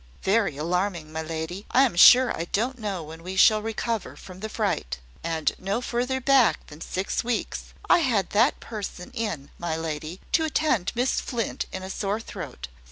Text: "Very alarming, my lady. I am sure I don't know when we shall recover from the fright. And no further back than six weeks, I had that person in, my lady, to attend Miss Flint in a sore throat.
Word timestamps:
"Very 0.23 0.57
alarming, 0.57 1.11
my 1.13 1.21
lady. 1.21 1.67
I 1.69 1.83
am 1.83 1.95
sure 1.95 2.35
I 2.35 2.45
don't 2.45 2.79
know 2.79 3.03
when 3.03 3.21
we 3.21 3.35
shall 3.35 3.61
recover 3.61 4.15
from 4.15 4.39
the 4.39 4.49
fright. 4.49 4.97
And 5.23 5.51
no 5.59 5.79
further 5.79 6.19
back 6.19 6.65
than 6.65 6.81
six 6.81 7.23
weeks, 7.23 7.65
I 7.87 7.99
had 7.99 8.31
that 8.31 8.59
person 8.59 9.11
in, 9.13 9.51
my 9.59 9.75
lady, 9.77 10.19
to 10.31 10.43
attend 10.45 10.91
Miss 10.95 11.21
Flint 11.21 11.67
in 11.71 11.83
a 11.83 11.89
sore 11.91 12.19
throat. 12.19 12.67